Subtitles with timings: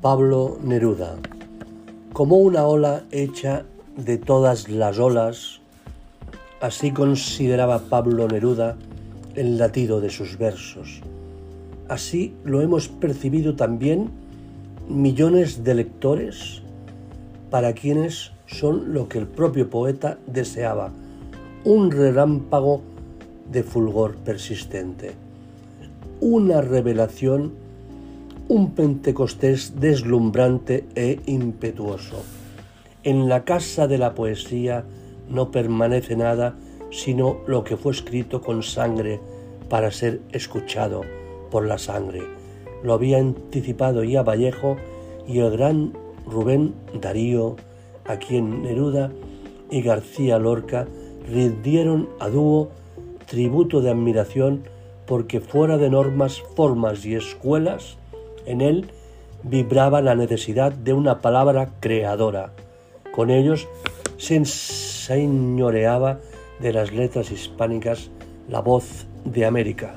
[0.00, 1.16] Pablo Neruda.
[2.12, 3.64] Como una ola hecha
[3.96, 5.60] de todas las olas,
[6.60, 8.76] así consideraba Pablo Neruda
[9.34, 11.00] el latido de sus versos.
[11.88, 14.10] Así lo hemos percibido también
[14.88, 16.62] millones de lectores
[17.50, 20.92] para quienes son lo que el propio poeta deseaba,
[21.64, 22.82] un relámpago
[23.50, 25.16] de fulgor persistente,
[26.20, 27.66] una revelación,
[28.48, 32.24] un Pentecostés deslumbrante e impetuoso.
[33.04, 34.84] En la casa de la poesía
[35.28, 36.56] no permanece nada
[36.90, 39.20] sino lo que fue escrito con sangre
[39.68, 41.02] para ser escuchado
[41.50, 42.22] por la sangre.
[42.82, 44.76] Lo había anticipado ya Vallejo
[45.26, 45.92] y el gran
[46.26, 47.56] Rubén Darío,
[48.06, 49.12] a quien Neruda
[49.70, 50.88] y García Lorca
[51.30, 52.70] rindieron a dúo
[53.26, 54.62] tributo de admiración
[55.04, 57.98] porque fuera de normas, formas y escuelas,
[58.48, 58.86] en él
[59.42, 62.50] vibraba la necesidad de una palabra creadora.
[63.12, 63.68] Con ellos
[64.16, 66.18] se enseñoreaba
[66.60, 68.10] de las letras hispánicas
[68.48, 69.96] la voz de América.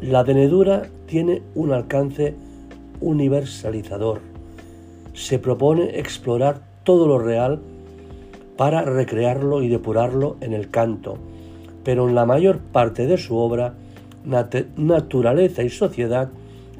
[0.00, 2.34] La denedura tiene un alcance
[3.00, 4.20] universalizador.
[5.14, 7.60] Se propone explorar todo lo real
[8.56, 11.18] para recrearlo y depurarlo en el canto,
[11.84, 13.74] pero en la mayor parte de su obra,
[14.76, 16.30] naturaleza y sociedad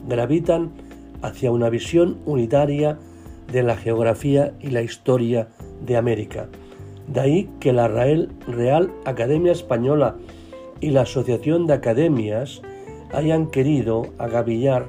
[0.08, 0.70] gravitan
[1.22, 2.98] hacia una visión unitaria
[3.52, 5.48] de la geografía y la historia
[5.84, 6.48] de América.
[7.08, 10.16] De ahí que la Real Academia Española
[10.80, 12.62] y la Asociación de Academias
[13.12, 14.88] hayan querido agavillar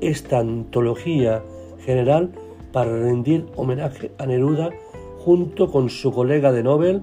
[0.00, 1.42] esta antología
[1.84, 2.30] general
[2.72, 4.70] para rendir homenaje a Neruda
[5.18, 7.02] junto con su colega de Nobel,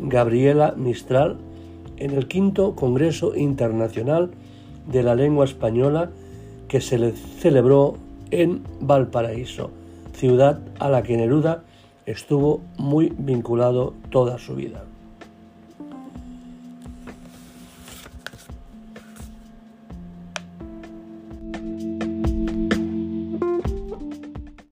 [0.00, 1.38] Gabriela Mistral,
[1.96, 4.30] en el quinto Congreso Internacional
[4.86, 6.10] de la Lengua Española
[6.68, 7.96] que se le celebró
[8.30, 9.70] en Valparaíso,
[10.14, 11.62] ciudad a la que Neruda
[12.06, 14.84] estuvo muy vinculado toda su vida.